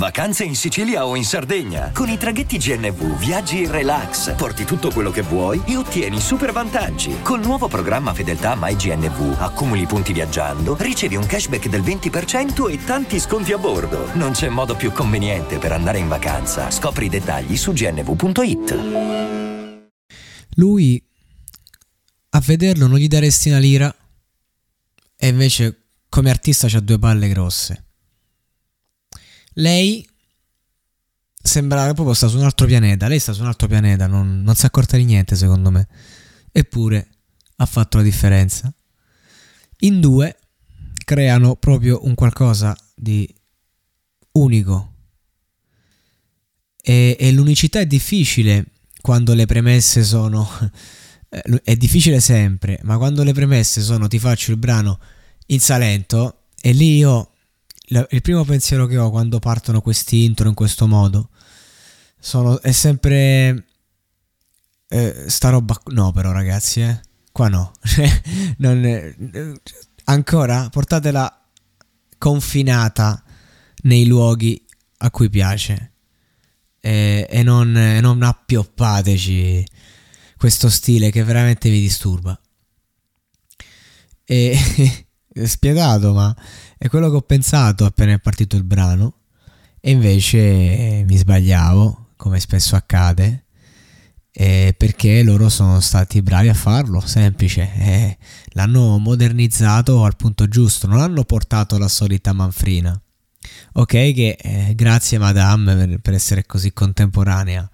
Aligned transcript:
Vacanze 0.00 0.44
in 0.44 0.56
Sicilia 0.56 1.04
o 1.04 1.14
in 1.14 1.26
Sardegna. 1.26 1.90
Con 1.92 2.08
i 2.08 2.16
traghetti 2.16 2.56
GNV 2.56 3.18
viaggi 3.18 3.64
in 3.64 3.70
relax, 3.70 4.34
porti 4.34 4.64
tutto 4.64 4.90
quello 4.90 5.10
che 5.10 5.20
vuoi 5.20 5.60
e 5.66 5.76
ottieni 5.76 6.18
super 6.18 6.52
vantaggi. 6.52 7.20
Col 7.20 7.42
nuovo 7.42 7.68
programma 7.68 8.14
Fedeltà 8.14 8.56
MyGNV 8.58 9.36
accumuli 9.38 9.84
punti 9.84 10.14
viaggiando, 10.14 10.74
ricevi 10.78 11.16
un 11.16 11.26
cashback 11.26 11.68
del 11.68 11.82
20% 11.82 12.70
e 12.70 12.82
tanti 12.82 13.20
sconti 13.20 13.52
a 13.52 13.58
bordo. 13.58 14.08
Non 14.14 14.32
c'è 14.32 14.48
modo 14.48 14.74
più 14.74 14.90
conveniente 14.90 15.58
per 15.58 15.72
andare 15.72 15.98
in 15.98 16.08
vacanza. 16.08 16.70
Scopri 16.70 17.04
i 17.04 17.10
dettagli 17.10 17.54
su 17.58 17.74
gnv.it. 17.74 18.78
Lui 20.54 21.04
a 22.30 22.40
vederlo 22.40 22.86
non 22.86 22.96
gli 22.96 23.06
daresti 23.06 23.50
una 23.50 23.58
lira 23.58 23.94
e 25.14 25.28
invece 25.28 25.88
come 26.08 26.30
artista 26.30 26.68
c'ha 26.68 26.80
due 26.80 26.98
palle 26.98 27.28
grosse. 27.28 27.84
Lei 29.60 30.06
sembra 31.42 31.92
proprio 31.92 32.14
sta 32.14 32.28
su 32.28 32.38
un 32.38 32.44
altro 32.44 32.66
pianeta. 32.66 33.08
Lei 33.08 33.18
sta 33.18 33.32
su 33.32 33.42
un 33.42 33.48
altro 33.48 33.68
pianeta, 33.68 34.06
non, 34.06 34.42
non 34.42 34.54
si 34.54 34.66
accorta 34.66 34.96
di 34.96 35.04
niente, 35.04 35.36
secondo 35.36 35.70
me. 35.70 35.86
Eppure 36.50 37.08
ha 37.56 37.66
fatto 37.66 37.98
la 37.98 38.02
differenza. 38.02 38.72
In 39.80 40.00
due 40.00 40.36
creano 41.04 41.56
proprio 41.56 42.04
un 42.04 42.14
qualcosa 42.14 42.76
di 42.94 43.32
unico. 44.32 44.94
E, 46.82 47.16
e 47.20 47.32
l'unicità 47.32 47.80
è 47.80 47.86
difficile 47.86 48.66
quando 49.00 49.34
le 49.34 49.46
premesse 49.46 50.02
sono. 50.02 50.48
È 51.62 51.76
difficile 51.76 52.18
sempre, 52.18 52.80
ma 52.82 52.96
quando 52.96 53.22
le 53.22 53.32
premesse 53.32 53.82
sono 53.82 54.08
ti 54.08 54.18
faccio 54.18 54.50
il 54.50 54.56
brano 54.56 54.98
in 55.46 55.60
Salento 55.60 56.46
e 56.60 56.72
lì 56.72 56.96
io 56.96 57.34
il 57.90 58.22
primo 58.22 58.44
pensiero 58.44 58.86
che 58.86 58.96
ho 58.96 59.10
quando 59.10 59.38
partono 59.38 59.80
questi 59.80 60.24
intro 60.24 60.48
in 60.48 60.54
questo 60.54 60.86
modo 60.86 61.30
sono, 62.18 62.60
è 62.60 62.72
sempre 62.72 63.66
eh, 64.88 65.24
sta 65.26 65.50
roba 65.50 65.80
no 65.86 66.12
però 66.12 66.32
ragazzi 66.32 66.80
eh 66.82 67.00
qua 67.32 67.48
no. 67.48 67.72
È, 68.58 69.14
ancora 70.04 70.68
portatela 70.68 71.48
confinata 72.18 73.22
nei 73.82 74.06
luoghi 74.06 74.62
a 74.98 75.10
cui 75.10 75.30
piace 75.30 75.92
e, 76.80 77.26
e, 77.30 77.42
non, 77.42 77.70
non 77.72 78.22
appioppateci 78.22 79.66
questo 80.36 80.68
stile 80.68 81.10
che 81.10 81.22
veramente 81.22 81.70
mi 81.70 81.80
disturba. 81.80 82.38
E 84.24 84.56
è 85.32 85.46
spietato 85.46 86.12
ma 86.12 86.34
è 86.76 86.88
quello 86.88 87.08
che 87.10 87.16
ho 87.16 87.22
pensato 87.22 87.84
appena 87.84 88.12
è 88.12 88.18
partito 88.18 88.56
il 88.56 88.64
brano 88.64 89.14
e 89.80 89.90
invece 89.92 90.38
eh, 90.38 91.04
mi 91.06 91.16
sbagliavo, 91.16 92.08
come 92.16 92.38
spesso 92.38 92.76
accade, 92.76 93.44
eh, 94.30 94.74
perché 94.76 95.22
loro 95.22 95.48
sono 95.48 95.80
stati 95.80 96.20
bravi 96.20 96.48
a 96.48 96.54
farlo, 96.54 97.00
semplice, 97.00 97.72
eh, 97.74 98.18
l'hanno 98.50 98.98
modernizzato 98.98 100.04
al 100.04 100.16
punto 100.16 100.48
giusto, 100.48 100.86
non 100.86 101.00
hanno 101.00 101.24
portato 101.24 101.78
la 101.78 101.88
solita 101.88 102.34
manfrina. 102.34 103.00
Ok, 103.72 103.92
che 103.92 104.36
eh, 104.38 104.74
grazie 104.74 105.16
Madame 105.16 105.74
per, 105.74 105.98
per, 106.00 106.14
essere 106.14 106.44
così 106.44 106.72
contemporanea. 106.74 107.68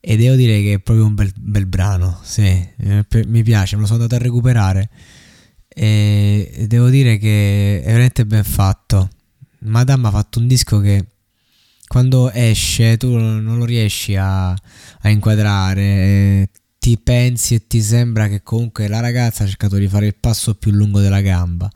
E 0.00 0.16
devo 0.16 0.34
dire 0.34 0.60
che 0.62 0.74
è 0.74 0.78
proprio 0.80 1.06
un 1.06 1.14
bel, 1.14 1.32
bel 1.36 1.66
brano, 1.66 2.18
sì, 2.22 2.42
eh, 2.42 3.06
mi 3.26 3.42
piace, 3.44 3.76
me 3.76 3.82
lo 3.82 3.86
sono 3.86 4.02
andato 4.02 4.20
a 4.20 4.24
recuperare 4.24 4.90
e 5.78 6.64
devo 6.68 6.88
dire 6.88 7.18
che 7.18 7.82
è 7.82 7.86
veramente 7.86 8.24
ben 8.24 8.44
fatto. 8.44 9.10
Madame 9.58 10.08
ha 10.08 10.10
fatto 10.10 10.38
un 10.38 10.46
disco 10.46 10.80
che 10.80 11.04
quando 11.86 12.32
esce 12.32 12.96
tu 12.96 13.14
non 13.14 13.58
lo 13.58 13.64
riesci 13.66 14.16
a, 14.16 14.52
a 14.52 15.08
inquadrare, 15.10 16.48
ti 16.78 16.96
pensi 16.96 17.56
e 17.56 17.66
ti 17.66 17.82
sembra 17.82 18.26
che 18.26 18.42
comunque 18.42 18.88
la 18.88 19.00
ragazza 19.00 19.44
ha 19.44 19.46
cercato 19.46 19.76
di 19.76 19.86
fare 19.86 20.06
il 20.06 20.16
passo 20.18 20.54
più 20.54 20.70
lungo 20.70 21.00
della 21.00 21.20
gamba, 21.20 21.70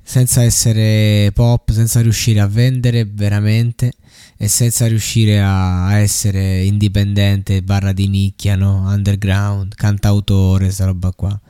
senza 0.00 0.44
essere 0.44 1.32
pop, 1.34 1.72
senza 1.72 2.00
riuscire 2.00 2.38
a 2.38 2.46
vendere 2.46 3.04
veramente 3.06 3.90
e 4.36 4.46
senza 4.46 4.86
riuscire 4.86 5.40
a 5.42 5.98
essere 5.98 6.62
indipendente, 6.62 7.62
barra 7.62 7.92
di 7.92 8.06
nicchia, 8.06 8.54
no? 8.54 8.88
underground, 8.88 9.74
cantautore, 9.74 10.70
sta 10.70 10.84
roba 10.84 11.10
qua. 11.10 11.40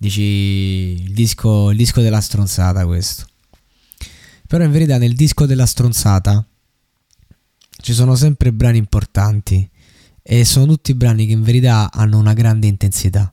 Dici 0.00 0.22
il 0.22 1.12
disco, 1.12 1.68
il 1.68 1.76
disco 1.76 2.00
della 2.00 2.22
stronzata 2.22 2.86
questo. 2.86 3.26
Però 4.46 4.64
in 4.64 4.70
verità 4.70 4.96
nel 4.96 5.12
disco 5.12 5.44
della 5.44 5.66
stronzata 5.66 6.42
ci 7.82 7.92
sono 7.92 8.14
sempre 8.14 8.50
brani 8.50 8.78
importanti 8.78 9.68
e 10.22 10.46
sono 10.46 10.68
tutti 10.68 10.94
brani 10.94 11.26
che 11.26 11.32
in 11.32 11.42
verità 11.42 11.90
hanno 11.92 12.16
una 12.16 12.32
grande 12.32 12.66
intensità. 12.66 13.30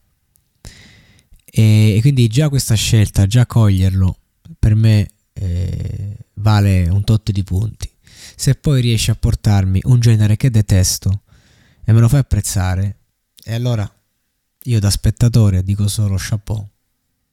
E, 1.45 1.95
e 1.95 2.01
quindi 2.01 2.27
già 2.27 2.50
questa 2.50 2.75
scelta, 2.75 3.27
già 3.27 3.45
coglierlo, 3.45 4.17
per 4.59 4.75
me 4.75 5.07
eh, 5.31 6.17
vale 6.33 6.89
un 6.89 7.01
tot 7.06 7.31
di 7.31 7.45
punti. 7.45 7.89
Se 8.35 8.56
poi 8.56 8.81
riesci 8.81 9.09
a 9.09 9.16
portarmi 9.16 9.79
un 9.85 10.01
genere 10.01 10.35
che 10.35 10.51
detesto 10.51 11.22
e 11.85 11.94
me 11.94 12.01
lo 12.01 12.09
fai 12.09 12.19
apprezzare, 12.19 12.97
e 13.41 13.53
allora 13.53 13.89
io 14.67 14.79
da 14.79 14.89
spettatore 14.89 15.63
dico 15.63 15.88
solo 15.88 16.17
chapeau. 16.17 16.67